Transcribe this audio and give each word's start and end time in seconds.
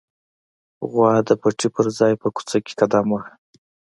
غوا 0.89 1.11
د 1.27 1.29
پټي 1.41 1.67
پر 1.75 1.85
ځای 1.97 2.13
په 2.21 2.27
کوڅه 2.35 2.57
کې 2.65 2.73
قدم 2.79 3.05
واهه. 3.11 3.31